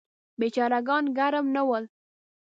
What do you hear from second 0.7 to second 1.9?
ګان ګرم نه ول.